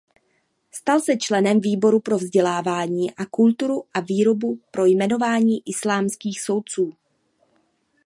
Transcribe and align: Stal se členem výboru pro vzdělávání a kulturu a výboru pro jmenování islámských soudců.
Stal 0.71 0.99
se 1.01 1.17
členem 1.17 1.59
výboru 1.61 1.99
pro 1.99 2.17
vzdělávání 2.17 3.11
a 3.15 3.25
kulturu 3.25 3.83
a 3.93 3.99
výboru 3.99 4.59
pro 4.71 4.85
jmenování 4.85 5.61
islámských 5.67 6.41
soudců. 6.41 6.93